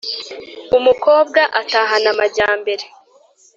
Umukobwa 0.77 1.41
atahana 1.61 2.07
amajyambere 2.13 2.85